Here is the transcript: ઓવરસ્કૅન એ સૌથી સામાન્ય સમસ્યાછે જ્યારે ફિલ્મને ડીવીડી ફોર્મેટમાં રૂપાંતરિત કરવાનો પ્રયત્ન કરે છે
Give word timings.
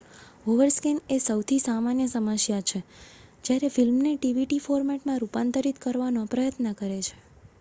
ઓવરસ્કૅન 0.47 1.01
એ 1.07 1.19
સૌથી 1.21 1.59
સામાન્ય 1.61 2.07
સમસ્યાછે 2.07 2.81
જ્યારે 3.43 3.69
ફિલ્મને 3.71 4.15
ડીવીડી 4.15 4.61
ફોર્મેટમાં 4.61 5.21
રૂપાંતરિત 5.21 5.83
કરવાનો 5.83 6.27
પ્રયત્ન 6.27 6.73
કરે 6.75 6.99
છે 7.03 7.15